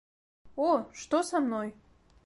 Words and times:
О, 0.69 0.71
што 1.03 1.23
са 1.31 1.45
мной? 1.47 1.73